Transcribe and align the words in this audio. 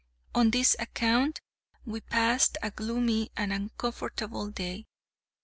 On 0.33 0.49
this 0.49 0.75
account 0.79 1.41
we 1.85 2.01
passed 2.01 2.57
a 2.63 2.71
gloomy 2.71 3.31
and 3.37 3.53
uncomfortable 3.53 4.49
day. 4.49 4.87